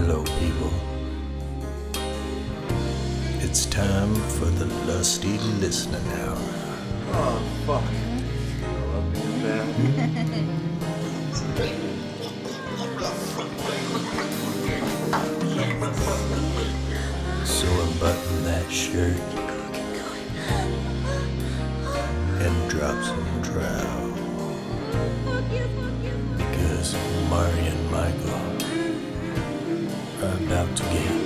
[0.00, 0.72] Hello, people.
[3.42, 6.38] It's time for the Lusty Listening Hour.
[7.14, 7.82] Oh, fuck.
[8.62, 9.74] I love
[11.58, 11.88] being.
[17.44, 19.18] So unbutton that shirt
[22.46, 24.14] and drop some trow.
[26.36, 26.94] Because
[27.28, 28.47] Mari and Michael
[30.20, 31.17] about to get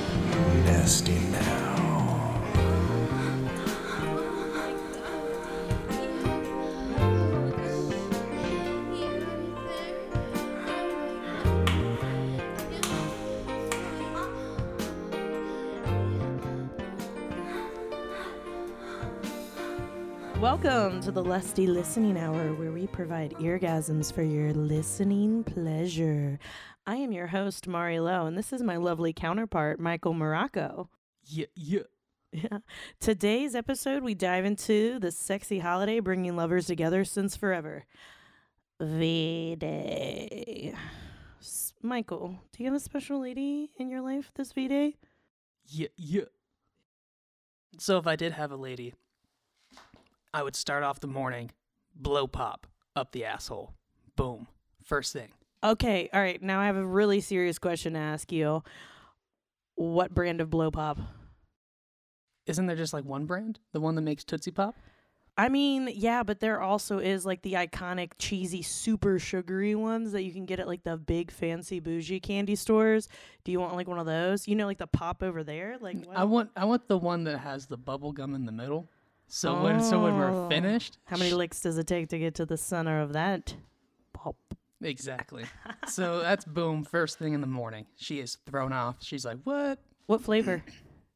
[21.03, 26.39] to the Lusty Listening Hour, where we provide eargasms for your listening pleasure.
[26.87, 30.89] I am your host, Mari Lo, and this is my lovely counterpart, Michael Morocco.
[31.25, 31.83] Yeah, yeah.
[32.31, 32.59] Yeah.
[33.01, 37.85] Today's episode, we dive into the sexy holiday bringing lovers together since forever.
[38.81, 40.75] V Day.
[41.41, 44.97] S- Michael, do you have a special lady in your life this V Day?
[45.67, 46.27] Yeah, yeah.
[47.79, 48.95] So if I did have a lady,
[50.35, 51.51] I would start off the morning,
[51.95, 52.67] blow pop
[52.97, 53.75] up the asshole.
[54.17, 54.47] Boom.
[54.85, 55.29] First thing.
[55.65, 56.43] Okay, all right.
[56.43, 58.63] Now I have a really serious question to ask you.
[59.75, 60.99] What brand of blow pop?
[62.47, 63.61] Isn't there just like one brand?
[63.73, 64.75] The one that makes Tootsie Pop?
[65.37, 70.25] I mean, yeah, but there also is like the iconic cheesy, super sugary ones that
[70.25, 73.09] you can get at like the big fancy bougie candy stores.
[73.45, 74.47] Do you want like one of those?
[74.47, 75.79] You know, like the pop over there.
[75.81, 76.17] Like what?
[76.17, 78.89] I want I want the one that has the bubble gum in the middle.
[79.35, 80.19] So when so when Oh.
[80.43, 83.55] we're finished, How many licks does it take to get to the center of that
[84.13, 84.37] pop?
[84.83, 85.45] Exactly.
[85.89, 87.87] so that's boom, first thing in the morning.
[87.97, 88.97] She is thrown off.
[89.01, 90.63] She's like, "What?" What flavor?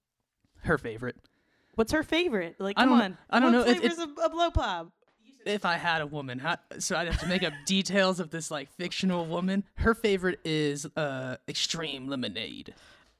[0.62, 1.16] Her favorite.
[1.74, 2.56] What's her favorite?
[2.58, 3.18] Like, I come don't- on.
[3.28, 4.90] I don't what know, it- Flavors of a blow pop.
[5.44, 8.50] if I had a woman, how, so I'd have to make up details of this
[8.50, 9.62] like fictional woman.
[9.74, 12.72] Her favorite is uh extreme lemonade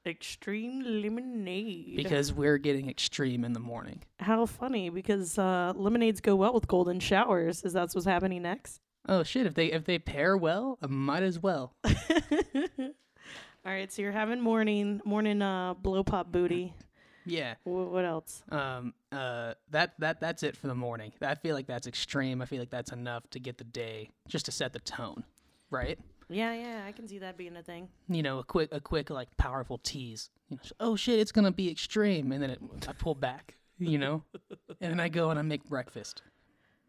[0.07, 1.97] Extreme lemonade.
[1.97, 4.03] because we're getting extreme in the morning.
[4.21, 7.63] How funny because uh, lemonades go well with golden showers.
[7.65, 8.81] Is that what's happening next?
[9.09, 9.47] Oh shit!
[9.47, 11.75] If they if they pair well, I might as well.
[11.85, 16.73] All right, so you're having morning morning uh blow pop booty.
[17.29, 17.55] Yeah.
[17.65, 18.45] Wh- what else?
[18.51, 18.95] Um.
[19.11, 19.55] Uh.
[19.73, 21.13] That that that's it for the morning.
[21.21, 22.41] I feel like that's extreme.
[22.41, 25.25] I feel like that's enough to get the day just to set the tone,
[25.69, 25.99] right?
[26.29, 27.89] Yeah, yeah, I can see that being a thing.
[28.09, 30.31] You know, a quick a quick like powerful tease.
[30.49, 33.55] You know, oh shit, it's gonna be extreme, and then it, I pull back.
[33.79, 34.25] You know,
[34.81, 36.23] and then I go and I make breakfast.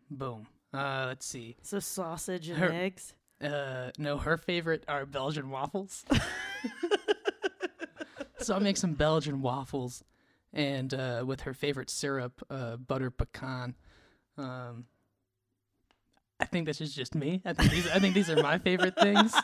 [0.09, 0.47] Boom.
[0.73, 1.05] Uh.
[1.07, 1.57] Let's see.
[1.61, 3.13] So sausage and Her- eggs.
[3.39, 6.03] Uh, no, her favorite are Belgian waffles.
[8.39, 10.03] so I'll make some Belgian waffles,
[10.53, 13.75] and uh, with her favorite syrup, uh, butter pecan.
[14.37, 14.71] Um, I
[16.57, 17.41] think this is just me.
[17.45, 17.87] I think these.
[17.87, 19.33] I think these are my favorite things.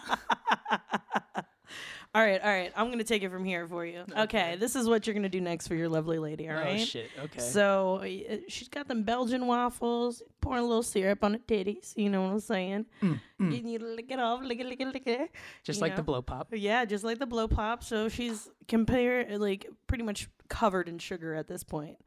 [2.16, 2.72] All right, all right.
[2.76, 4.02] I'm gonna take it from here for you.
[4.02, 4.56] Okay, Okay.
[4.58, 6.48] this is what you're gonna do next for your lovely lady.
[6.48, 6.80] All right.
[6.82, 7.10] Oh shit.
[7.20, 7.40] Okay.
[7.40, 11.98] So uh, she's got them Belgian waffles, pouring a little syrup on the titties.
[11.98, 12.86] You know what I'm saying?
[13.02, 13.68] Mm, mm.
[13.68, 15.32] You to lick it off, lick it, lick it, lick it.
[15.64, 16.50] just you like the blow pop.
[16.52, 17.84] Yeah, just like the blow pop.
[17.84, 21.98] So she's compare like pretty much covered in sugar at this point.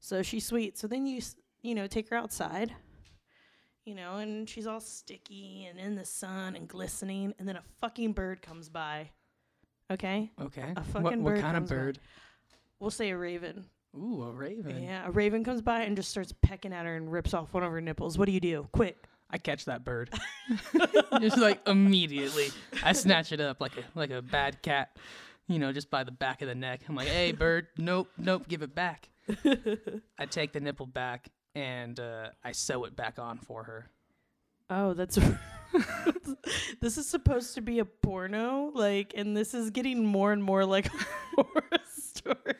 [0.00, 0.76] So she's sweet.
[0.78, 1.22] So then you
[1.62, 2.74] you know take her outside.
[3.84, 7.62] You know, and she's all sticky and in the sun and glistening, and then a
[7.80, 9.10] fucking bird comes by.
[9.90, 10.72] Okay, Okay.
[10.74, 11.76] A what fucking what bird kind of comes by.
[11.76, 11.98] bird?
[12.80, 13.66] we'll say a raven.
[13.96, 14.82] Ooh, a raven.
[14.82, 17.62] Yeah, a raven comes by and just starts pecking at her and rips off one
[17.62, 18.16] of her nipples.
[18.18, 18.66] What do you do?
[18.72, 18.96] Quick.
[19.30, 20.10] I catch that bird.
[21.20, 22.48] just like immediately.
[22.82, 24.96] I snatch it up like a like a bad cat,
[25.46, 26.80] you know, just by the back of the neck.
[26.88, 29.08] I'm like, "Hey, bird, nope, nope, give it back."
[30.18, 33.90] I take the nipple back and uh, I sew it back on for her.
[34.70, 35.18] Oh, that's
[36.80, 40.64] this is supposed to be a porno, like, and this is getting more and more
[40.64, 40.86] like
[41.38, 41.62] a horror
[41.96, 42.54] story.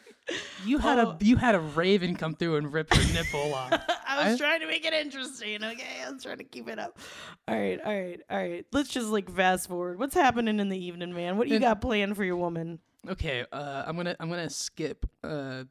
[0.65, 1.11] You had Oh.
[1.21, 3.73] a you had a raven come through and rip your nipple off.
[4.09, 5.63] I was I- trying to make it interesting.
[5.63, 6.99] Okay, I was trying to keep it up.
[7.47, 8.67] All right, all right, all right.
[8.73, 9.99] Let's just like fast forward.
[9.99, 11.37] What's happening in the evening, man?
[11.37, 12.79] What do you And- got planned for your woman?
[13.09, 15.05] Okay, uh, I'm gonna I'm gonna skip.
[15.23, 15.65] Uh,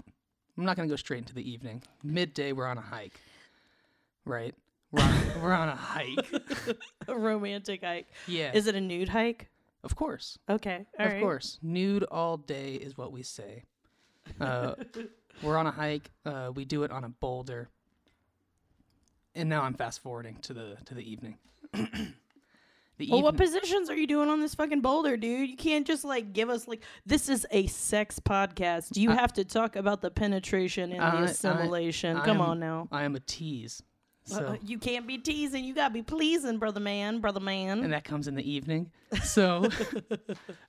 [0.58, 1.84] I'm not gonna go straight into the evening.
[2.04, 3.20] Midday, we're on a hike.
[4.26, 4.54] Right,
[4.92, 6.34] we're on, we're on a hike.
[7.08, 8.08] A romantic hike.
[8.28, 9.50] Yeah, Is it a nude hike?
[9.84, 10.38] of course.
[10.50, 11.22] Okay, all of right.
[11.22, 13.64] course, nude all day is what we say.
[14.40, 14.76] Uh,
[15.44, 16.12] we're on a hike.
[16.26, 17.70] Uh, we do it on a boulder.
[19.36, 21.38] And now I'm fast forwarding to the to the evening.
[22.98, 25.50] The Well, what positions are you doing on this fucking boulder, dude?
[25.50, 28.96] You can't just like give us like this is a sex podcast.
[28.98, 32.18] You I- have to talk about the penetration and I- the assimilation.
[32.18, 32.88] I Come am- on now.
[32.92, 33.82] I am a tease.
[33.82, 35.66] Uh, So uh, you can't be teasing.
[35.66, 37.84] You gotta be pleasing, brother man, brother man.
[37.84, 38.92] and that comes in the evening.
[39.24, 39.68] So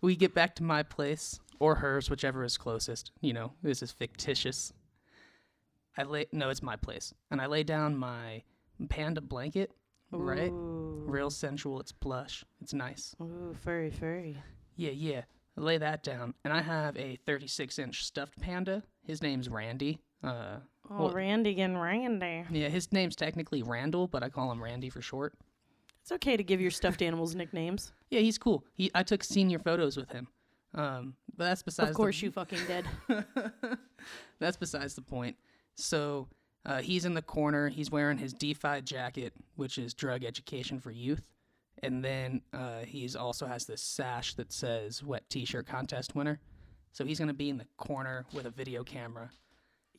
[0.01, 3.13] we get back to my place or hers, whichever is closest.
[3.21, 4.73] You know, this is fictitious.
[5.97, 8.43] I lay no, it's my place, and I lay down my
[8.89, 9.71] panda blanket.
[10.17, 11.81] Right, Ooh, real sensual.
[11.81, 12.45] It's plush.
[12.61, 13.15] It's nice.
[13.21, 14.37] ooh, furry, furry.
[14.77, 15.23] Yeah, yeah.
[15.57, 18.83] Lay that down, and I have a 36 inch stuffed panda.
[19.07, 20.01] His name's Randy.
[20.23, 20.57] Uh,
[20.91, 22.45] Oh, Well- Randy and Randy.
[22.51, 25.33] yeah, his name's technically Randall, but I call him Randy for short.
[26.03, 27.93] It's okay to give your stuffed animals nicknames.
[28.11, 28.65] Yeah, he's cool.
[28.75, 30.29] He I took senior photos with him.
[30.75, 31.89] Um, but that's besides.
[31.89, 32.85] of the- course, you fucking did.
[34.39, 35.37] That's besides the point.
[35.77, 36.29] So
[36.67, 37.69] uh, he's in the corner.
[37.69, 41.29] He's wearing his DEFY jacket, which is drug education for youth.
[41.83, 46.41] And then uh, he's also has this sash that says wet t-shirt contest winner.
[46.93, 49.31] So he's gonna be in the corner with a video camera.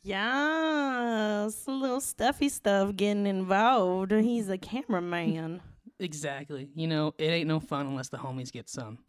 [0.01, 4.11] Yes, a little stuffy stuff getting involved.
[4.11, 5.61] He's a cameraman.
[5.97, 6.67] Exactly.
[6.75, 8.97] You know, it ain't no fun unless the homies get some.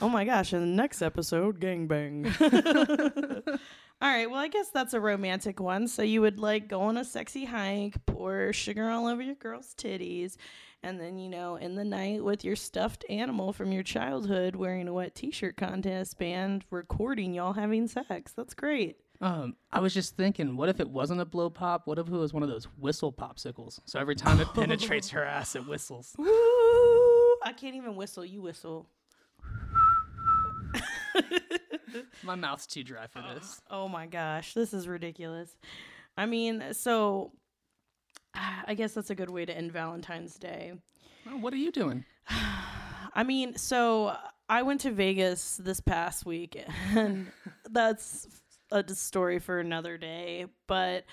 [0.00, 2.26] oh my gosh, in the next episode, gangbang.
[4.02, 5.88] all right, well, I guess that's a romantic one.
[5.88, 9.74] So you would like go on a sexy hike, pour sugar all over your girl's
[9.74, 10.36] titties,
[10.82, 14.86] and then, you know, in the night with your stuffed animal from your childhood wearing
[14.86, 18.32] a wet t shirt contest band recording y'all having sex.
[18.36, 18.98] That's great.
[19.22, 21.86] Um, I was just thinking, what if it wasn't a blow pop?
[21.86, 23.80] What if it was one of those whistle popsicles?
[23.86, 26.14] So every time it penetrates her ass, it whistles.
[26.18, 26.26] Woo!
[27.42, 28.26] I can't even whistle.
[28.26, 28.90] You whistle.
[32.22, 33.60] My mouth's too dry for this.
[33.70, 35.56] Oh my gosh, this is ridiculous.
[36.16, 37.32] I mean, so
[38.34, 40.74] I guess that's a good way to end Valentine's Day.
[41.24, 42.04] Well, what are you doing?
[42.28, 44.16] I mean, so
[44.48, 46.62] I went to Vegas this past week,
[46.94, 47.28] and
[47.70, 48.28] that's
[48.70, 50.46] a story for another day.
[50.66, 51.04] But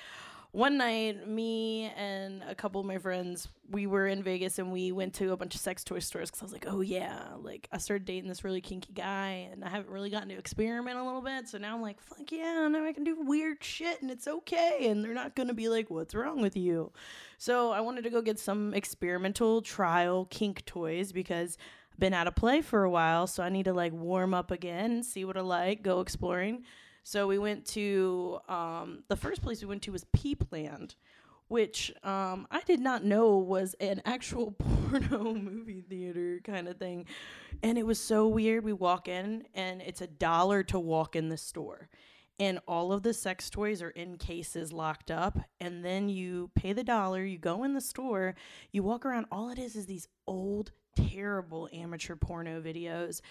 [0.53, 4.91] one night, me and a couple of my friends, we were in Vegas and we
[4.91, 7.67] went to a bunch of sex toy stores because I was like, oh yeah, like
[7.71, 11.03] I started dating this really kinky guy, and I haven't really gotten to experiment a
[11.03, 11.49] little bit.
[11.49, 14.89] So now I'm like, fuck yeah, now I can do weird shit, and it's okay,
[14.89, 16.91] and they're not gonna be like, what's wrong with you?
[17.39, 21.57] So I wanted to go get some experimental trial kink toys because
[21.91, 24.51] I've been out of play for a while, so I need to like warm up
[24.51, 26.63] again, see what I like, go exploring.
[27.03, 30.95] So we went to um, the first place we went to was Peepland,
[31.49, 37.05] which um, I did not know was an actual porno movie theater kind of thing,
[37.61, 38.63] and it was so weird.
[38.63, 41.89] We walk in and it's a dollar to walk in the store.
[42.39, 45.37] And all of the sex toys are in cases locked up.
[45.59, 48.35] And then you pay the dollar you go in the store
[48.71, 49.27] you walk around.
[49.31, 53.21] All it is is these old terrible amateur porno videos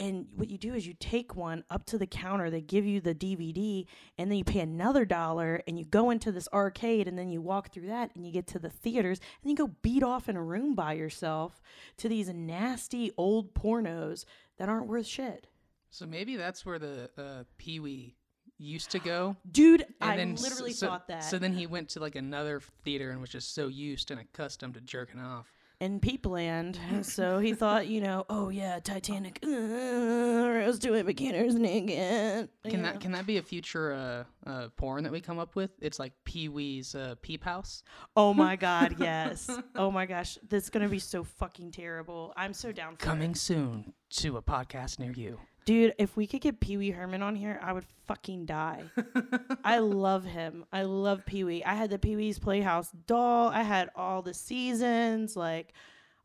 [0.00, 3.00] and what you do is you take one up to the counter they give you
[3.00, 3.86] the dvd
[4.18, 7.40] and then you pay another dollar and you go into this arcade and then you
[7.40, 10.36] walk through that and you get to the theaters and you go beat off in
[10.36, 11.60] a room by yourself
[11.96, 14.24] to these nasty old pornos
[14.58, 15.46] that aren't worth shit
[15.90, 18.16] So maybe that's where the uh, Pee Wee
[18.58, 19.36] used to go.
[19.50, 22.60] dude And i then literally so, thought that So then he went to like another
[22.84, 25.46] theater and was just so used and accustomed to jerking off.
[25.82, 26.78] In Peepland.
[27.02, 29.40] So he thought, you know, oh yeah, Titanic.
[29.44, 32.48] Uh, Rose to it, beginners naked.
[32.62, 35.56] Can you that can that be a future uh, uh, porn that we come up
[35.56, 35.70] with?
[35.80, 37.82] It's like Pee Wee's uh, Peep House.
[38.16, 39.50] Oh my god, yes.
[39.74, 42.32] Oh my gosh, this is gonna be so fucking terrible.
[42.36, 43.38] I'm so down for Coming it.
[43.38, 45.38] soon to a podcast near you.
[45.64, 45.94] Dude.
[45.98, 48.84] If we could get Pee Wee Herman on here, I would fucking die.
[49.64, 50.64] I love him.
[50.72, 51.64] I love Pee Wee.
[51.64, 53.48] I had the Pee Wee's Playhouse doll.
[53.48, 55.36] I had all the seasons.
[55.36, 55.72] Like,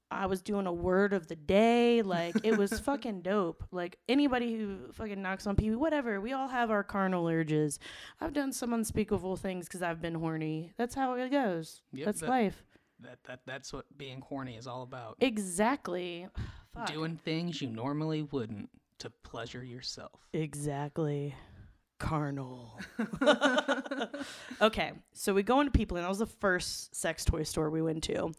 [0.10, 2.02] I was doing a word of the day.
[2.02, 3.64] Like, it was fucking dope.
[3.72, 6.22] Like, anybody who fucking knocks on Pee Wee, whatever.
[6.22, 7.80] We all have our carnal urges.
[8.22, 10.74] I've done some unspeakable things because I've been horny.
[10.78, 11.82] That's how it goes.
[11.94, 12.64] Yep, That's that- life.
[13.00, 15.18] That that that's what being horny is all about.
[15.20, 16.28] Exactly.
[16.74, 16.88] Fuck.
[16.92, 20.28] Doing things you normally wouldn't to pleasure yourself.
[20.34, 21.36] Exactly.
[22.00, 22.80] Carnal.
[24.62, 27.82] okay, so we go into People, and that was the first sex toy store we
[27.82, 28.32] went to.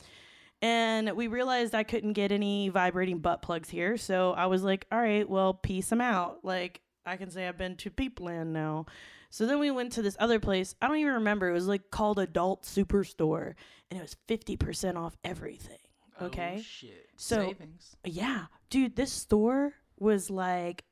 [0.61, 3.97] And we realized I couldn't get any vibrating butt plugs here.
[3.97, 6.45] So I was like, all right, well, peace them out.
[6.45, 8.87] Like, I can say I've been to Peepland now.
[9.31, 10.75] So then we went to this other place.
[10.83, 11.49] I don't even remember.
[11.49, 13.55] It was like called Adult Superstore.
[13.91, 15.79] And it was 50% off everything.
[16.21, 16.57] Oh, okay.
[16.59, 17.07] Oh, shit.
[17.17, 17.97] So- Savings.
[18.05, 20.85] Yeah, dude, this store was like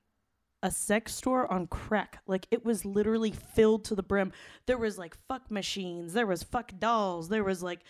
[0.63, 2.21] a sex store on crack.
[2.27, 4.33] Like it was literally filled to the brim.
[4.67, 7.81] There was like fuck machines, there was fuck dolls, there was like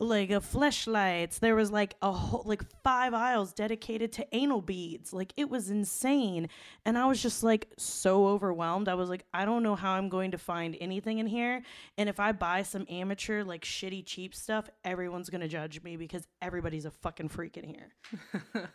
[0.00, 1.40] like a fleshlights.
[1.40, 5.12] There was like a whole like five aisles dedicated to anal beads.
[5.12, 6.48] Like it was insane.
[6.84, 8.88] And I was just like so overwhelmed.
[8.88, 11.62] I was like, I don't know how I'm going to find anything in here.
[11.96, 16.26] And if I buy some amateur, like shitty cheap stuff, everyone's gonna judge me because
[16.40, 17.92] everybody's a fucking freak in here.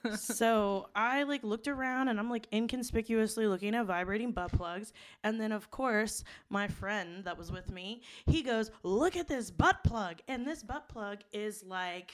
[0.15, 4.91] so I like looked around and I'm like inconspicuously looking at vibrating butt plugs.
[5.23, 9.51] And then of course, my friend that was with me, he goes, Look at this
[9.51, 10.19] butt plug.
[10.27, 12.13] And this butt plug is like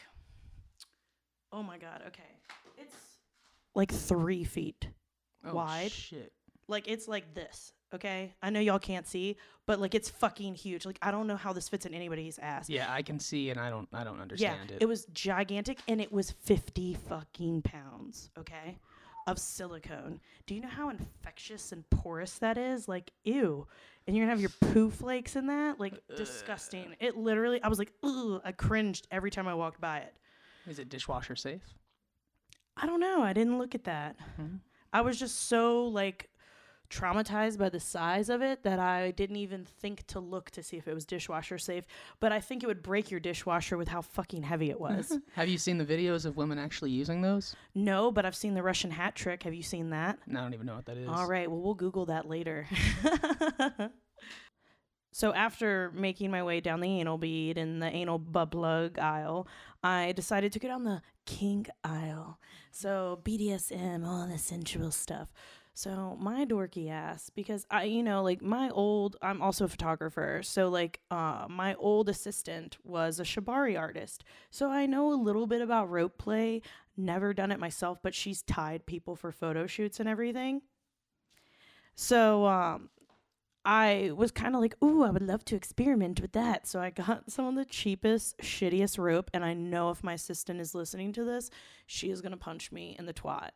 [1.52, 2.24] oh my god, okay.
[2.78, 2.96] It's
[3.76, 4.90] like three feet
[5.46, 5.92] Oh, Wide.
[5.92, 6.34] Shit.
[6.68, 10.86] like it's like this okay i know y'all can't see but like it's fucking huge
[10.86, 13.60] like i don't know how this fits in anybody's ass Yeah, I can see, and
[13.60, 13.88] I don't.
[13.94, 14.56] I don't understand it.
[14.56, 14.86] yeah understand it.
[14.86, 18.78] was gigantic and it was 50 fucking pounds okay
[19.32, 23.68] of silicone do you know how infectious and porous that is like ew
[24.08, 27.80] and you're gonna have your poo flakes in that like disgusting it literally i was
[27.80, 30.18] like ugh i cringed every time i walked by it
[30.68, 31.62] Is it dishwasher safe?
[32.82, 33.22] I don't know.
[33.22, 34.16] I didn't look at that.
[34.40, 34.60] Mhm.
[34.94, 36.29] I was just so like
[36.90, 40.78] traumatized by the size of it that I didn't even think to look to see
[40.78, 41.86] if it was dishwasher safe.
[42.20, 45.18] But I think it would break your dishwasher with how fucking heavy it was.
[45.36, 47.56] Have you seen the videos of women actually using those?
[47.76, 49.44] no, but I've seen the Russian hat trick.
[49.44, 50.20] Have you seen that?
[50.28, 51.08] No, I don't even know what that is.
[51.08, 51.50] All right.
[51.50, 52.68] Well, we'll Google that later.
[55.12, 59.48] so after making my way down the anal bead and the anal butt plug aisle,
[59.84, 62.40] I decided to go down the kink aisle.
[62.72, 65.30] So BDSM, all the sensual stuff.
[65.80, 70.42] So my dorky ass, because I, you know, like my old, I'm also a photographer.
[70.44, 74.26] So like, uh, my old assistant was a shibari artist.
[74.50, 76.64] So I know a little bit about rope play.
[76.98, 80.64] Never done it myself, but she's tied people for photo shoots and everything.
[81.96, 82.90] So um,
[83.64, 86.68] I was kind of like, ooh, I would love to experiment with that.
[86.68, 89.32] So I got some of the cheapest, shittiest rope.
[89.34, 91.50] And I know if my assistant is listening to this,
[91.86, 93.52] she is going to punch me in the twat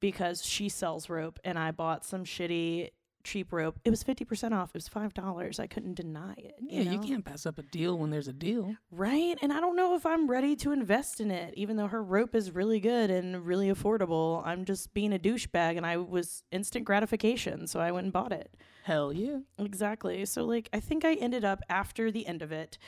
[0.00, 2.90] because she sells rope and I bought some shitty,
[3.24, 3.78] cheap rope.
[3.84, 4.70] It was 50% off.
[4.70, 5.60] It was $5.
[5.60, 6.54] I couldn't deny it.
[6.60, 7.02] Yeah, you know?
[7.02, 8.76] can't pass up a deal when there's a deal.
[8.90, 9.36] Right?
[9.42, 12.34] And I don't know if I'm ready to invest in it, even though her rope
[12.34, 14.46] is really good and really affordable.
[14.46, 17.66] I'm just being a douchebag and I was instant gratification.
[17.66, 18.54] So I went and bought it.
[18.84, 19.38] Hell yeah.
[19.58, 20.24] Exactly.
[20.26, 22.78] So, like, I think I ended up after the end of it,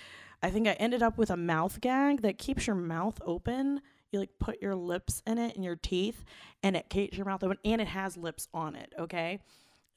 [0.40, 3.80] I think I ended up with a mouth gag that keeps your mouth open.
[4.12, 6.24] You like put your lips in it and your teeth,
[6.62, 8.92] and it keeps your mouth open, and it has lips on it.
[8.98, 9.40] Okay.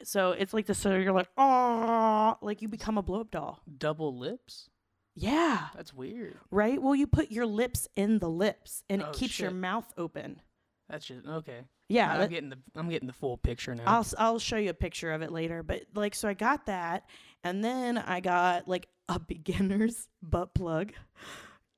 [0.03, 0.79] So it's like this.
[0.79, 3.61] So you're like, oh, like you become a blow up doll.
[3.77, 4.69] Double lips?
[5.15, 5.67] Yeah.
[5.75, 6.37] That's weird.
[6.49, 6.81] Right?
[6.81, 10.41] Well, you put your lips in the lips and it Oh, keeps your mouth open.
[10.89, 11.59] That's just okay.
[11.87, 12.13] Yeah.
[12.13, 13.83] I'm that- getting the I'm getting the full picture now.
[13.85, 17.05] I'll I'll show you a picture of it later, but like so I got that
[17.43, 20.93] and then I got like a beginner's butt plug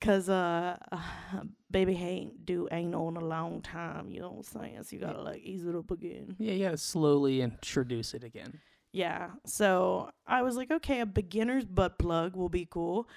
[0.04, 0.78] cuz uh
[1.72, 4.84] baby ain't do anal in a long time, you know what I'm saying?
[4.84, 6.36] So you got to like ease it up again.
[6.38, 8.60] yeah, you gotta slowly introduce it again.
[8.92, 9.32] Yeah.
[9.46, 13.10] So I was like, okay, a beginner's butt plug will be cool.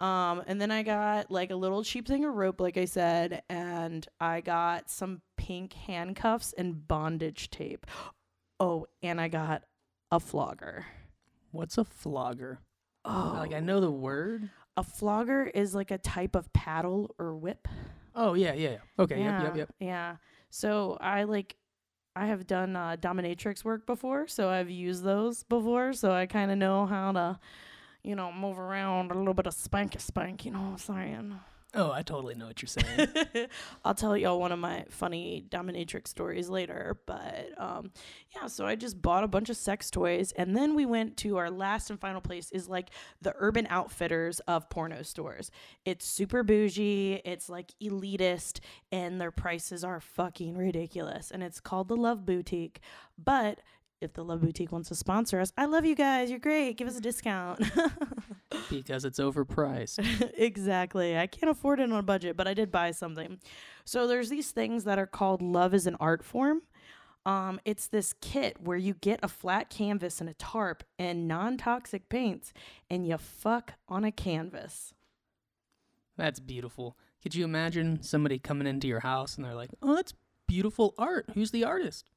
[0.00, 3.42] Um, and then I got like a little cheap thing of rope, like I said,
[3.48, 7.86] and I got some pink handcuffs and bondage tape.
[8.60, 9.64] Oh, and I got
[10.12, 10.86] a flogger.
[11.50, 12.60] What's a flogger?
[13.04, 14.48] Oh, Like I know the word.
[14.76, 17.68] A flogger is like a type of paddle or whip.
[18.14, 18.70] Oh yeah, yeah.
[18.70, 18.78] yeah.
[18.98, 19.68] Okay, yeah, yep, yep, yep.
[19.80, 20.16] Yeah.
[20.50, 21.56] So I like
[22.16, 26.52] I have done uh, dominatrix work before, so I've used those before, so I kind
[26.52, 27.40] of know how to,
[28.04, 30.44] you know, move around a little bit of spanky spank.
[30.44, 31.40] You know what I'm saying?
[31.76, 33.08] Oh, I totally know what you're saying.
[33.84, 37.00] I'll tell y'all one of my funny dominatrix stories later.
[37.04, 37.90] But um,
[38.34, 41.36] yeah, so I just bought a bunch of sex toys, and then we went to
[41.36, 42.90] our last and final place is like
[43.20, 45.50] the Urban Outfitters of porno stores.
[45.84, 48.60] It's super bougie, it's like elitist,
[48.92, 51.32] and their prices are fucking ridiculous.
[51.32, 52.80] And it's called the Love Boutique,
[53.22, 53.58] but.
[54.04, 56.30] If the Love Boutique wants to sponsor us, I love you guys.
[56.30, 56.76] You're great.
[56.76, 57.60] Give us a discount.
[58.70, 60.32] because it's overpriced.
[60.36, 61.18] exactly.
[61.18, 63.38] I can't afford it on a budget, but I did buy something.
[63.84, 66.62] So there's these things that are called Love is an Art Form.
[67.26, 72.10] Um, it's this kit where you get a flat canvas and a tarp and non-toxic
[72.10, 72.52] paints,
[72.90, 74.92] and you fuck on a canvas.
[76.16, 76.96] That's beautiful.
[77.22, 80.12] Could you imagine somebody coming into your house and they're like, "Oh, that's
[80.46, 81.30] beautiful art.
[81.32, 82.10] Who's the artist?"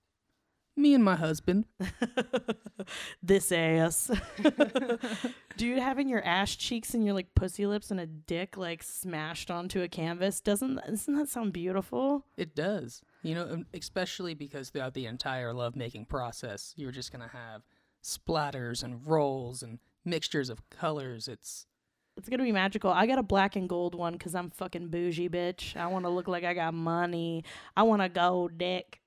[0.78, 1.66] Me and my husband.
[3.24, 4.12] this ass.
[5.58, 9.50] Dude, having your ass cheeks and your like pussy lips and a dick like smashed
[9.50, 12.26] onto a canvas doesn't doesn't that sound beautiful?
[12.38, 13.02] It does.
[13.24, 17.64] You know, um, especially because throughout the entire lovemaking process, you're just going to have
[18.04, 21.28] splatters and rolls and mixtures of colors.
[21.28, 21.66] It's
[22.18, 22.92] It's gonna be magical.
[22.92, 25.76] I got a black and gold one because I'm fucking bougie, bitch.
[25.76, 27.44] I want to look like I got money.
[27.76, 29.02] I want a gold dick.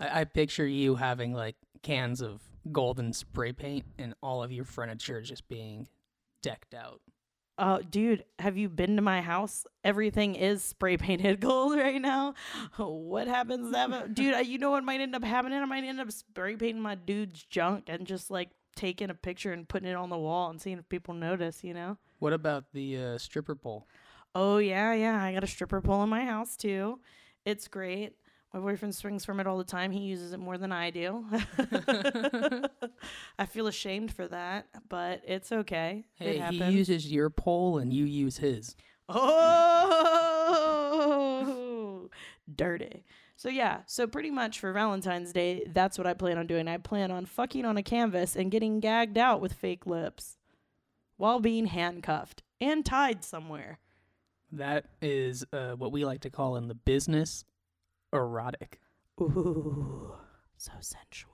[0.00, 2.40] I, I picture you having like cans of
[2.72, 5.88] golden spray paint and all of your furniture just being
[6.42, 7.00] decked out.
[7.58, 9.66] Uh, dude, have you been to my house?
[9.84, 12.34] Everything is spray painted gold right now.
[12.78, 14.34] What happens that, dude?
[14.34, 15.58] uh, You know what might end up happening?
[15.60, 19.52] I might end up spray painting my dude's junk and just like taking a picture
[19.52, 21.62] and putting it on the wall and seeing if people notice.
[21.62, 21.98] You know?
[22.18, 23.86] What about the uh, stripper pole?
[24.34, 25.22] Oh yeah, yeah.
[25.22, 27.00] I got a stripper pole in my house too.
[27.44, 28.14] It's great.
[28.52, 29.92] My boyfriend swings from it all the time.
[29.92, 31.24] He uses it more than I do.
[33.38, 36.06] I feel ashamed for that, but it's okay.
[36.14, 38.74] Hey, it he uses your pole and you use his.
[39.08, 39.20] Oh,
[42.54, 43.04] dirty.
[43.36, 46.66] So yeah, so pretty much for Valentine's Day, that's what I plan on doing.
[46.66, 50.36] I plan on fucking on a canvas and getting gagged out with fake lips
[51.16, 53.78] while being handcuffed and tied somewhere.
[54.52, 57.44] That is uh, what we like to call in the business
[58.12, 58.80] erotic.
[59.20, 60.12] Ooh,
[60.56, 61.32] so sensual.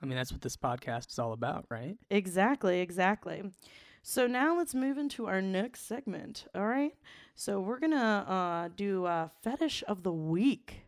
[0.00, 1.96] I mean, that's what this podcast is all about, right?
[2.10, 3.42] Exactly, exactly.
[4.02, 6.46] So now let's move into our next segment.
[6.54, 6.94] All right.
[7.34, 10.82] So we're gonna uh, do uh, fetish of the week.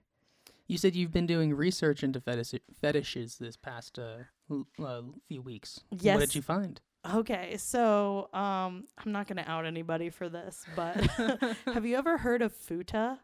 [0.68, 4.18] You said you've been doing research into fetish- fetishes this past uh,
[4.50, 5.80] l- uh, few weeks.
[5.90, 6.14] Yes.
[6.14, 6.80] What did you find?
[7.14, 10.96] Okay, so um, I'm not gonna out anybody for this, but
[11.66, 13.18] have you ever heard of futa?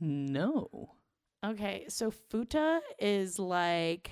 [0.00, 0.90] No.
[1.44, 4.10] Okay, so futa is like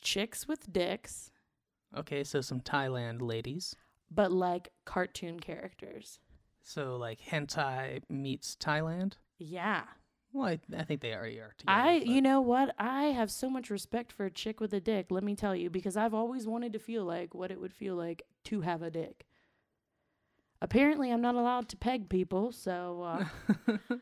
[0.00, 1.30] chicks with dicks,
[1.96, 3.74] Okay, so some Thailand ladies.
[4.10, 6.18] but like cartoon characters.
[6.62, 9.14] So like hentai meets Thailand.
[9.38, 9.82] Yeah.
[10.32, 11.78] Well, I, I think they already are together.
[11.78, 12.74] I, you know what?
[12.78, 15.68] I have so much respect for a chick with a dick, let me tell you,
[15.68, 18.90] because I've always wanted to feel like what it would feel like to have a
[18.90, 19.26] dick.
[20.62, 23.24] Apparently, I'm not allowed to peg people, so uh,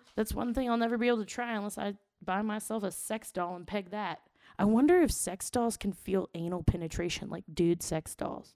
[0.14, 3.32] that's one thing I'll never be able to try unless I buy myself a sex
[3.32, 4.20] doll and peg that.
[4.58, 8.54] I wonder if sex dolls can feel anal penetration like dude sex dolls.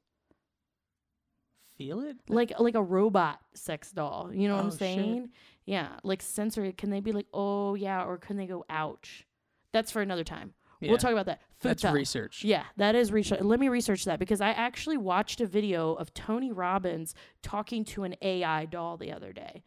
[1.78, 2.16] feel it.
[2.28, 4.30] Like like a robot sex doll.
[4.32, 4.78] You know what Oh, I'm shit.
[4.80, 5.30] saying?
[5.64, 6.72] Yeah, like sensory.
[6.74, 9.26] Can they be like, "Oh, yeah," or can they go, "Ouch"?
[9.72, 10.52] That's for another time.
[10.80, 11.40] Yeah, We'll talk about that.
[11.64, 12.44] That's research.
[12.44, 13.40] Yeah, that is research.
[13.40, 18.04] Let me research that because I actually watched a video of Tony Robbins talking to
[18.04, 19.62] an AI doll the other day.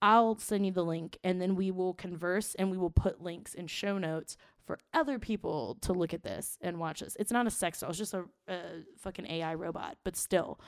[0.00, 3.54] I'll send you the link and then we will converse and we will put links
[3.54, 7.16] in show notes for other people to look at this and watch this.
[7.18, 8.60] It's not a sex doll, it's just a, a
[8.98, 10.60] fucking AI robot, but still.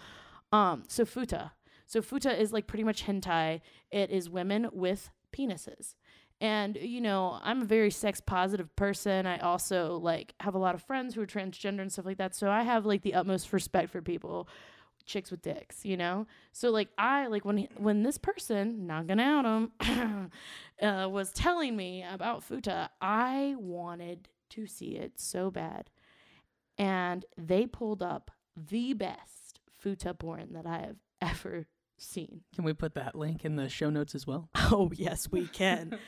[0.53, 1.53] Um, so futa.
[1.87, 3.61] So futa is like pretty much hentai.
[3.91, 5.95] It is women with penises.
[6.41, 9.27] And you know, I'm a very sex positive person.
[9.27, 12.35] I also like have a lot of friends who are transgender and stuff like that.
[12.35, 14.49] So I have like the utmost respect for people
[15.05, 16.27] chicks with dicks, you know?
[16.53, 20.31] So like I like when he, when this person, not gonna out him,
[20.83, 25.91] uh, was telling me about futa, I wanted to see it so bad.
[26.79, 31.67] And they pulled up the best futa porn that I have ever
[32.01, 32.41] seen.
[32.55, 34.49] Can we put that link in the show notes as well?
[34.73, 35.99] Oh yes, we can.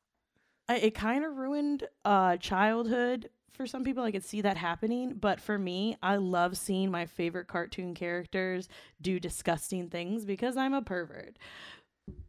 [0.68, 4.02] I, it kind of ruined uh, childhood for some people.
[4.04, 8.68] I could see that happening, but for me, I love seeing my favorite cartoon characters
[9.00, 11.38] do disgusting things because I'm a pervert.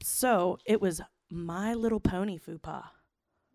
[0.04, 2.84] So it was My Little Pony Fupa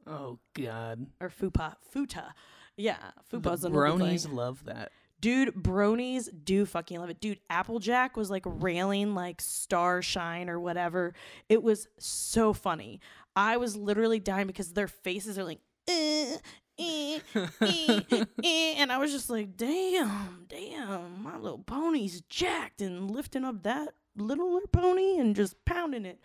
[0.07, 1.07] Oh God.
[1.21, 2.33] or Fupa Futa.
[2.77, 2.97] Yeah,
[3.31, 3.73] The Fupa's thing.
[3.73, 4.91] bronies love that.
[5.23, 7.21] Dude, bronies do fucking love it.
[7.21, 11.15] Dude, Applejack was like railing like Starshine or whatever.
[11.49, 13.01] It was so funny.
[13.37, 16.39] I was literally dying because their faces are like, eh,
[16.77, 17.21] eh,
[17.61, 18.01] eh,
[18.45, 23.63] eh, and I was just like, damn, damn, my little pony's jacked and lifting up
[23.63, 26.19] that littler pony and just pounding it.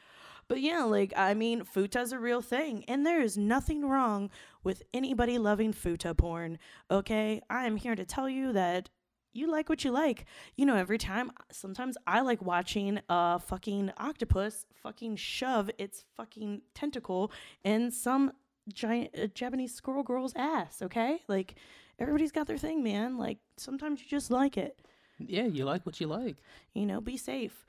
[0.47, 4.29] But yeah, like I mean, futa's a real thing, and there is nothing wrong
[4.63, 6.57] with anybody loving futa porn.
[6.89, 8.89] Okay, I am here to tell you that
[9.33, 10.25] you like what you like.
[10.55, 16.61] You know, every time, sometimes I like watching a fucking octopus fucking shove its fucking
[16.73, 17.31] tentacle
[17.63, 18.31] in some
[18.73, 20.81] giant uh, Japanese squirrel girl's ass.
[20.81, 21.55] Okay, like
[21.99, 23.17] everybody's got their thing, man.
[23.17, 24.79] Like sometimes you just like it.
[25.19, 26.37] Yeah, you like what you like.
[26.73, 27.65] You know, be safe.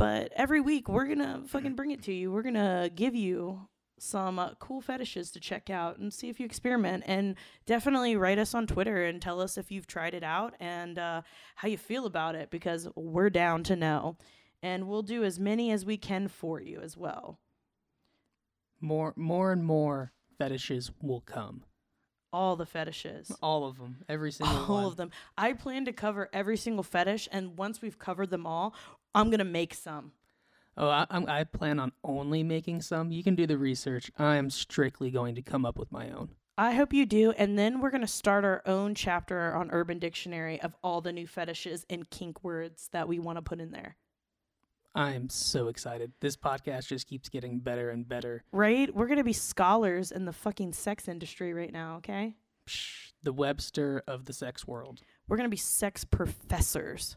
[0.00, 2.32] But every week we're gonna fucking bring it to you.
[2.32, 6.46] We're gonna give you some uh, cool fetishes to check out and see if you
[6.46, 7.04] experiment.
[7.06, 7.34] And
[7.66, 11.20] definitely write us on Twitter and tell us if you've tried it out and uh,
[11.56, 14.16] how you feel about it because we're down to know.
[14.62, 17.38] And we'll do as many as we can for you as well.
[18.80, 21.64] More, more and more fetishes will come.
[22.32, 23.30] all the fetishes.
[23.42, 24.84] All of them, every single All one.
[24.84, 25.10] of them.
[25.36, 28.72] I plan to cover every single fetish, and once we've covered them all,
[29.14, 30.12] I'm gonna make some.
[30.76, 33.10] Oh, I, I'm, plan on only making some.
[33.10, 34.10] You can do the research.
[34.18, 36.30] I am strictly going to come up with my own.
[36.56, 40.60] I hope you do, and then we're gonna start our own chapter on Urban Dictionary
[40.60, 43.96] of all the new fetishes and kink words that we want to put in there.
[44.94, 46.12] I am so excited.
[46.20, 48.42] This podcast just keeps getting better and better.
[48.52, 48.94] Right?
[48.94, 51.96] We're gonna be scholars in the fucking sex industry right now.
[51.96, 52.36] Okay?
[52.66, 55.00] Psh, the Webster of the sex world.
[55.28, 57.16] We're gonna be sex professors.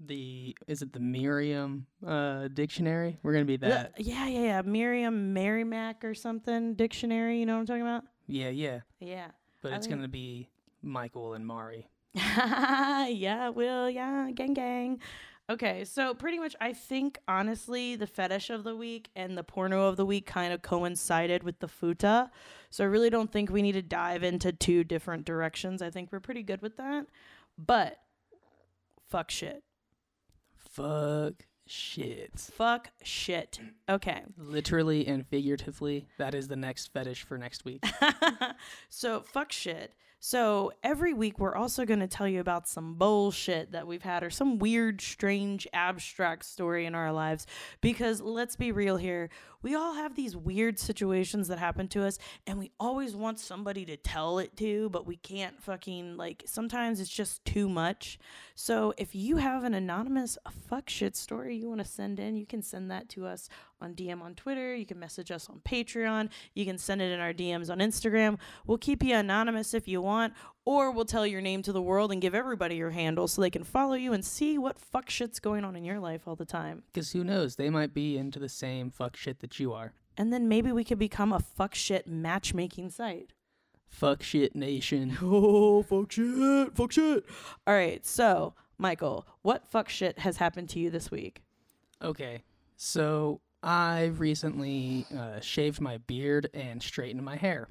[0.00, 3.18] The is it the Merriam uh, dictionary?
[3.22, 3.94] We're gonna be that.
[3.98, 4.62] Yeah, yeah, yeah.
[4.62, 7.38] Miriam Merrimack or something dictionary.
[7.38, 8.04] You know what I'm talking about?
[8.26, 8.80] Yeah, yeah.
[9.00, 9.28] Yeah.
[9.62, 10.48] But I it's think- gonna be
[10.82, 11.88] Michael and Mari.
[12.14, 15.00] yeah, Will, yeah, gang, gang.
[15.50, 19.88] Okay, so pretty much, I think honestly, the fetish of the week and the porno
[19.88, 22.30] of the week kind of coincided with the futa.
[22.70, 25.82] So I really don't think we need to dive into two different directions.
[25.82, 27.06] I think we're pretty good with that.
[27.58, 27.98] But
[29.10, 29.62] fuck shit.
[30.74, 32.32] Fuck shit.
[32.36, 33.60] Fuck shit.
[33.88, 34.22] Okay.
[34.36, 37.84] Literally and figuratively, that is the next fetish for next week.
[38.88, 39.94] so fuck shit.
[40.26, 44.22] So every week we're also going to tell you about some bullshit that we've had
[44.22, 47.46] or some weird, strange, abstract story in our lives
[47.82, 49.28] because let's be real here.
[49.60, 53.84] We all have these weird situations that happen to us and we always want somebody
[53.84, 58.18] to tell it to, but we can't fucking like sometimes it's just too much.
[58.54, 60.38] So if you have an anonymous
[60.70, 63.94] fuck shit story you want to send in, you can send that to us on
[63.94, 64.74] DM on Twitter.
[64.74, 66.30] You can message us on Patreon.
[66.54, 68.38] You can send it in our DMs on Instagram.
[68.66, 70.34] We'll keep you anonymous if you want,
[70.64, 73.50] or we'll tell your name to the world and give everybody your handle so they
[73.50, 76.44] can follow you and see what fuck shit's going on in your life all the
[76.44, 76.82] time.
[76.92, 77.56] Because who knows?
[77.56, 79.92] They might be into the same fuck shit that you are.
[80.16, 83.32] And then maybe we could become a fuck shit matchmaking site.
[83.88, 85.18] Fuck shit nation.
[85.22, 87.24] Oh, fuck shit, fuck shit.
[87.66, 91.42] All right, so, Michael, what fuck shit has happened to you this week?
[92.02, 92.42] Okay,
[92.76, 97.68] so I recently uh, shaved my beard and straightened my hair.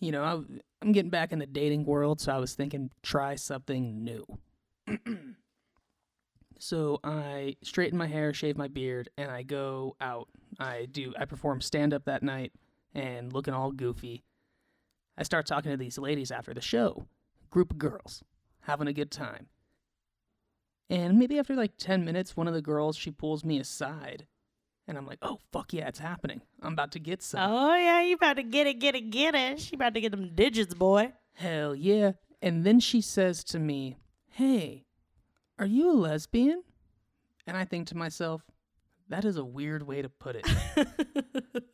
[0.00, 3.36] You know, I, I'm getting back in the dating world, so I was thinking try
[3.36, 4.26] something new.
[6.58, 10.28] so I straighten my hair, shave my beard, and I go out.
[10.58, 11.14] I do.
[11.16, 12.52] I perform stand up that night,
[12.96, 14.24] and looking all goofy.
[15.16, 17.06] I start talking to these ladies after the show,
[17.50, 18.24] group of girls,
[18.62, 19.46] having a good time.
[20.90, 24.26] And maybe after like 10 minutes, one of the girls, she pulls me aside.
[24.88, 26.42] And I'm like, oh, fuck yeah, it's happening.
[26.60, 27.40] I'm about to get some.
[27.40, 29.60] Oh, yeah, you about to get it, get it, get it.
[29.60, 31.12] She about to get them digits, boy.
[31.34, 32.12] Hell yeah.
[32.40, 33.96] And then she says to me,
[34.30, 34.84] hey,
[35.58, 36.64] are you a lesbian?
[37.46, 38.42] And I think to myself,
[39.08, 40.46] that is a weird way to put it.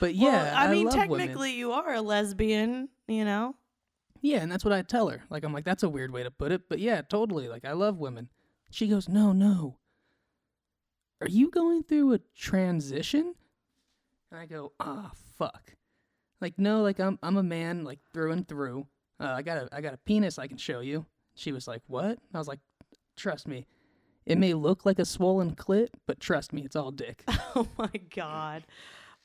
[0.00, 1.18] But yeah, well, I, mean, love women.
[1.18, 3.54] technically, you are a lesbian, you know?
[4.20, 5.22] Yeah, and that's what I tell her.
[5.30, 7.48] Like, I'm like, that's a weird way to put it, but yeah, totally.
[7.48, 8.28] Like, I love women.
[8.70, 9.76] She goes, no, no.
[11.20, 13.34] Are you going through a transition?
[14.30, 15.74] And I go, ah, fuck.
[16.40, 18.86] Like, no, like I'm, I'm a man, like through and through.
[19.20, 21.04] Uh, I got a, I got a penis I can show you.
[21.34, 22.18] She was like, what?
[22.32, 22.60] I was like,
[23.16, 23.66] trust me.
[24.26, 27.24] It may look like a swollen clit, but trust me, it's all dick.
[27.56, 28.64] Oh, my God.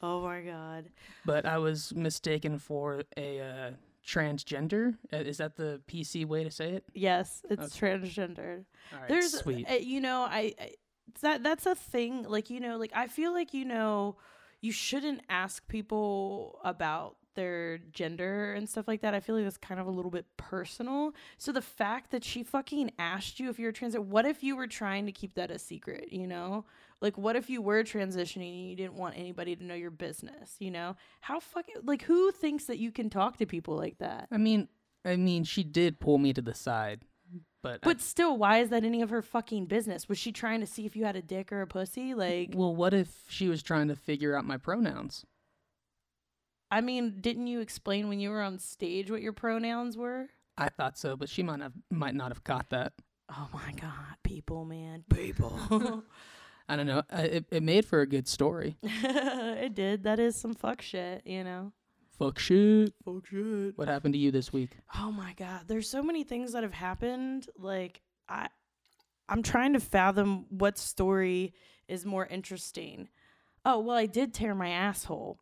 [0.02, 0.86] Oh, my God.
[1.26, 3.72] but I was mistaken for a uh,
[4.08, 4.96] transgender.
[5.12, 6.84] Uh, Is that the PC way to say it?
[6.96, 8.64] Yes, it's transgender.
[8.94, 9.70] All right, There's, sweet.
[9.70, 10.72] uh, you know, I, I
[11.22, 12.24] that that's a thing.
[12.24, 14.18] Like, you know, like I feel like you know,
[14.62, 19.14] you shouldn't ask people about their gender and stuff like that.
[19.14, 21.14] I feel like that's kind of a little bit personal.
[21.38, 24.68] So the fact that she fucking asked you if you're trans, what if you were
[24.68, 26.12] trying to keep that a secret?
[26.12, 26.66] You know,
[27.02, 30.56] like what if you were transitioning and you didn't want anybody to know your business?
[30.60, 34.28] You know, how fucking like who thinks that you can talk to people like that?
[34.32, 34.68] I mean,
[35.06, 37.02] I mean, she did pull me to the side,
[37.64, 40.08] but I- still, why is that any of her fucking business?
[40.08, 42.14] Was she trying to see if you had a dick or a pussy?
[42.14, 45.26] Like, well, what if she was trying to figure out my pronouns?
[46.70, 50.28] I mean, didn't you explain when you were on stage what your pronouns were?
[50.58, 52.94] I thought so, but she might have might not have caught that.
[53.30, 55.58] Oh my god, people, man, people.
[56.70, 57.04] I don't know.
[57.12, 58.78] It it made for a good story.
[58.84, 60.04] it did.
[60.04, 61.74] That is some fuck shit, you know.
[62.18, 62.94] Fuck shit.
[63.04, 63.78] Fuck shit.
[63.78, 64.78] What happened to you this week?
[64.96, 67.48] Oh my god, there's so many things that have happened.
[67.58, 68.48] Like I,
[69.28, 71.54] I'm trying to fathom what story
[71.88, 73.10] is more interesting.
[73.66, 75.40] Oh well, I did tear my asshole.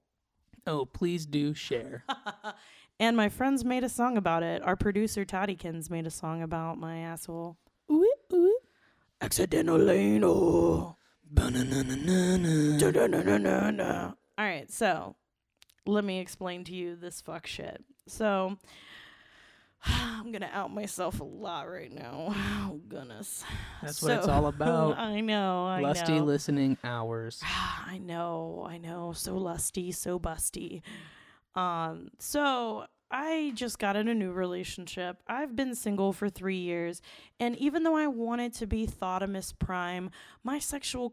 [0.68, 2.06] Oh, please do share.
[3.00, 4.62] and my friends made a song about it.
[4.64, 7.58] Our producer Toddykins made a song about my asshole.
[7.92, 8.58] ooh ooh.
[9.20, 10.98] Accidental anal.
[14.38, 15.16] All right, so
[15.86, 17.84] let me explain to you this fuck shit.
[18.08, 18.58] So,
[19.86, 22.36] I'm gonna out myself a lot right now.
[22.72, 23.44] Oh goodness.
[23.82, 24.98] That's what it's all about.
[24.98, 25.66] I know.
[25.66, 26.24] I Lusty know.
[26.24, 27.42] listening hours.
[27.86, 29.12] I know, I know.
[29.14, 30.82] So lusty, so busty.
[31.54, 35.18] Um, so I just got in a new relationship.
[35.28, 37.02] I've been single for three years,
[37.42, 40.12] and even though I wanted to be Thotimus Prime,
[40.46, 41.10] my sexual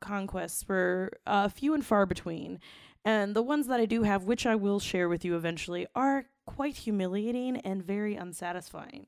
[0.00, 2.60] conquests were uh, few and far between.
[3.04, 6.26] And the ones that I do have, which I will share with you eventually, are
[6.46, 9.06] quite humiliating and very unsatisfying.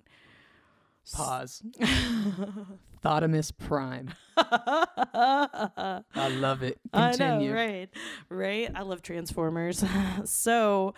[1.13, 1.63] Pause.
[3.03, 4.13] Thotimus Prime.
[4.37, 6.03] I
[6.41, 6.79] love it.
[6.93, 7.51] Continue.
[7.51, 7.89] I know, right?
[8.29, 8.71] Right?
[8.75, 9.85] I love Transformers.
[10.25, 10.95] so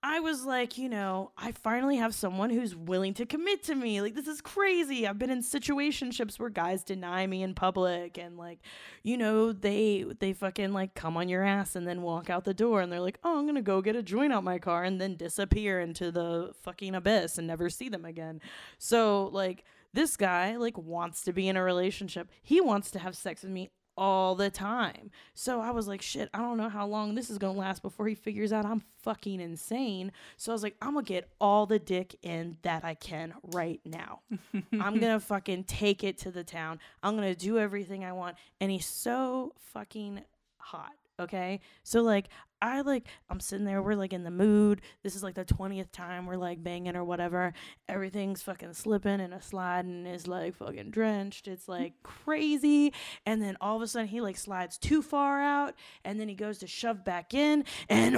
[0.00, 4.00] I was like, you know, I finally have someone who's willing to commit to me.
[4.00, 5.08] Like, this is crazy.
[5.08, 8.60] I've been in situationships where guys deny me in public and like,
[9.02, 12.54] you know, they they fucking like come on your ass and then walk out the
[12.54, 15.00] door and they're like, oh, I'm gonna go get a joint out my car and
[15.00, 18.40] then disappear into the fucking abyss and never see them again.
[18.78, 22.30] So like this guy like wants to be in a relationship.
[22.40, 25.10] He wants to have sex with me all the time.
[25.34, 28.06] So I was like, shit, I don't know how long this is gonna last before
[28.06, 30.12] he figures out I'm fucking insane.
[30.36, 33.80] So I was like, I'm gonna get all the dick in that I can right
[33.84, 34.20] now.
[34.72, 36.78] I'm gonna fucking take it to the town.
[37.02, 38.36] I'm gonna do everything I want.
[38.60, 40.22] And he's so fucking
[40.58, 40.92] hot.
[41.20, 41.60] Okay.
[41.82, 42.28] So like
[42.60, 44.80] I like I'm sitting there, we're like in the mood.
[45.02, 47.52] This is like the twentieth time we're like banging or whatever.
[47.88, 51.48] Everything's fucking slipping and a sliding is like fucking drenched.
[51.48, 51.80] It's mm.
[51.80, 52.92] like crazy.
[53.26, 56.34] And then all of a sudden he like slides too far out and then he
[56.34, 58.16] goes to shove back in and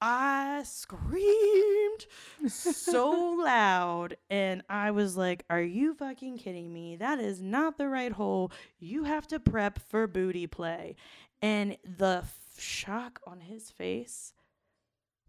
[0.00, 2.06] I screamed
[2.46, 6.96] so loud and I was like, Are you fucking kidding me?
[6.96, 8.52] That is not the right hole.
[8.78, 10.94] You have to prep for booty play.
[11.42, 14.32] And the f- shock on his face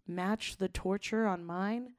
[0.06, 1.94] matched the torture on mine.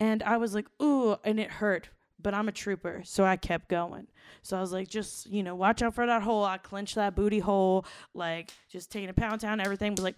[0.00, 1.90] And I was like, Ooh, and it hurt.
[2.20, 4.06] But I'm a trooper, so I kept going.
[4.42, 6.44] So I was like, just, you know, watch out for that hole.
[6.44, 10.14] I clenched that booty hole, like just taking a pound down, everything was like,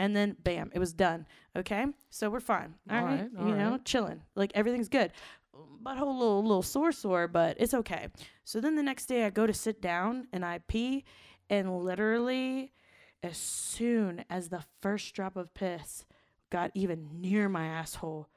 [0.00, 1.26] and then bam, it was done.
[1.54, 2.74] Okay, so we're fine.
[2.90, 3.84] All all right, right, all you know, right.
[3.84, 4.22] chilling.
[4.34, 5.12] Like everything's good.
[5.84, 8.08] Butthole little little sore sore, but it's okay.
[8.44, 11.04] So then the next day I go to sit down and I pee,
[11.50, 12.72] and literally,
[13.22, 16.06] as soon as the first drop of piss
[16.48, 18.30] got even near my asshole,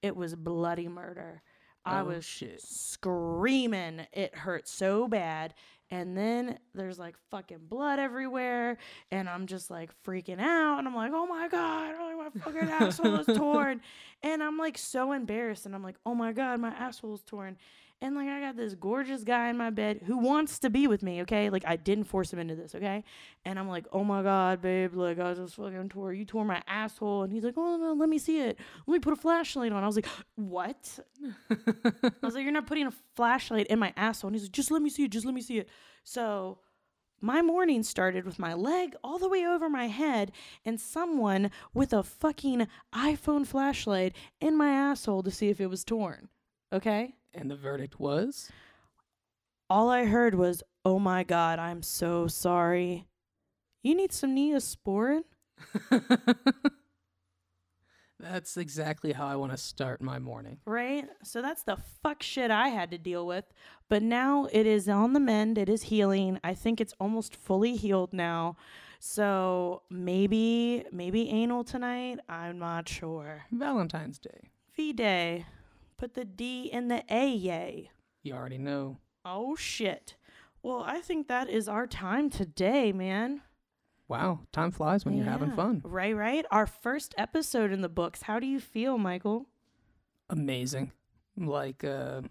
[0.00, 1.42] it was bloody murder.
[1.88, 2.60] I Oh, was shit.
[2.62, 4.06] screaming.
[4.12, 5.54] It hurt so bad.
[5.90, 8.76] And then there's like fucking blood everywhere.
[9.10, 10.78] And I'm just like freaking out.
[10.78, 13.80] And I'm like, oh my God, oh, my fucking asshole is torn.
[14.22, 15.64] And I'm like so embarrassed.
[15.64, 17.56] And I'm like, oh my God, my asshole is torn.
[18.00, 21.02] And like, I got this gorgeous guy in my bed who wants to be with
[21.02, 21.50] me, okay?
[21.50, 23.02] Like, I didn't force him into this, okay?
[23.44, 26.62] And I'm like, oh my God, babe, like, I just fucking tore, you tore my
[26.68, 27.24] asshole.
[27.24, 28.56] And he's like, oh no, let me see it.
[28.86, 29.82] Let me put a flashlight on.
[29.82, 30.06] I was like,
[30.36, 31.00] what?
[31.50, 34.28] I was like, you're not putting a flashlight in my asshole.
[34.28, 35.10] And he's like, just let me see it.
[35.10, 35.68] Just let me see it.
[36.04, 36.60] So
[37.20, 40.30] my morning started with my leg all the way over my head
[40.64, 45.82] and someone with a fucking iPhone flashlight in my asshole to see if it was
[45.82, 46.28] torn.
[46.72, 47.16] Okay?
[47.34, 48.50] And the verdict was?
[49.70, 53.06] All I heard was, oh my God, I'm so sorry.
[53.82, 55.22] You need some Neosporin?
[58.20, 60.58] That's exactly how I want to start my morning.
[60.64, 61.06] Right?
[61.22, 63.44] So that's the fuck shit I had to deal with.
[63.88, 65.56] But now it is on the mend.
[65.56, 66.40] It is healing.
[66.42, 68.56] I think it's almost fully healed now.
[68.98, 72.18] So maybe, maybe anal tonight.
[72.28, 73.44] I'm not sure.
[73.52, 74.50] Valentine's Day.
[74.74, 75.46] V Day.
[75.98, 77.90] Put the D in the A, yay.
[78.22, 78.98] You already know.
[79.24, 80.14] Oh shit.
[80.62, 83.42] Well, I think that is our time today, man.
[84.06, 85.82] Wow, time flies when you're having fun.
[85.84, 86.46] Right, right.
[86.50, 88.22] Our first episode in the books.
[88.22, 89.46] How do you feel, Michael?
[90.30, 90.92] Amazing.
[91.36, 92.22] Like, uh,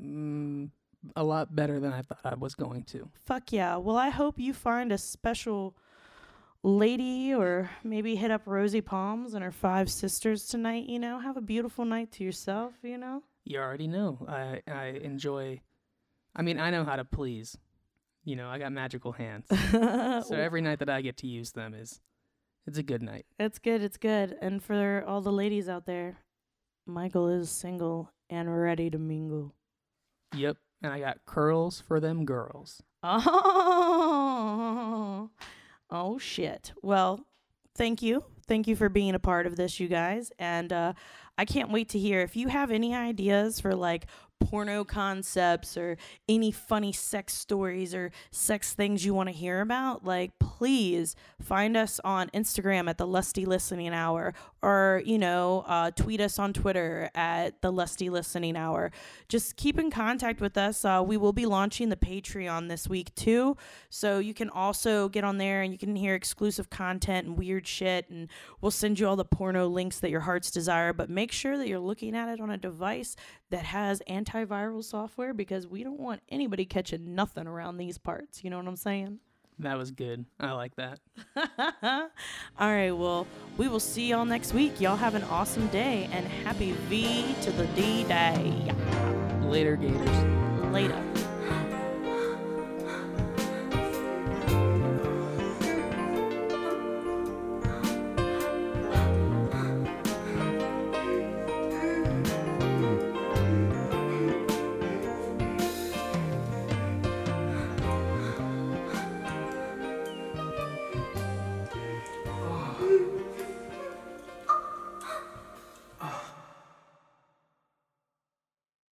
[0.00, 0.70] mm,
[1.16, 3.08] a lot better than I thought I was going to.
[3.24, 3.76] Fuck yeah.
[3.76, 5.76] Well, I hope you find a special
[6.62, 11.18] lady or maybe hit up Rosie Palms and her five sisters tonight, you know?
[11.18, 13.22] Have a beautiful night to yourself, you know?
[13.44, 14.18] You already know.
[14.28, 15.60] I, I enjoy,
[16.36, 17.56] I mean, I know how to please.
[18.24, 19.46] You know, I got magical hands.
[20.26, 22.00] So every night that I get to use them is,
[22.66, 23.24] it's a good night.
[23.38, 24.36] it's good, it's good.
[24.42, 26.18] And for all the ladies out there,
[26.86, 29.54] Michael is single and ready to mingle.
[30.36, 30.58] Yep.
[30.82, 32.82] And I got curls for them girls.
[33.02, 34.19] Oh,
[35.90, 36.72] oh shit.
[36.82, 37.20] Well,
[37.74, 38.24] thank you.
[38.46, 40.32] Thank you for being a part of this, you guys.
[40.38, 40.92] And uh,
[41.38, 44.06] I can't wait to hear if you have any ideas for like
[44.40, 45.96] porno concepts or
[46.28, 51.76] any funny sex stories or sex things you want to hear about, like please find
[51.76, 56.52] us on Instagram at the Lusty Listening Hour or, you know, uh, tweet us on
[56.52, 58.90] Twitter at the Lusty Listening Hour.
[59.28, 60.84] Just keep in contact with us.
[60.84, 63.56] Uh, we will be launching the Patreon this week too.
[63.88, 67.66] So you can also get on there and you can hear exclusive content and weird
[67.66, 68.10] shit.
[68.10, 68.28] And
[68.60, 70.92] we'll send you all the porno links that your heart's desire.
[70.92, 73.16] But make sure that you're looking at it on a device
[73.50, 78.42] that has antiviral software because we don't want anybody catching nothing around these parts.
[78.42, 79.18] You know what I'm saying?
[79.58, 80.24] That was good.
[80.38, 81.00] I like that.
[82.58, 83.26] All right, well,
[83.58, 84.80] we will see y'all next week.
[84.80, 88.74] Y'all have an awesome day and happy V to the D day.
[89.42, 90.72] Later, Gators.
[90.72, 91.02] Later.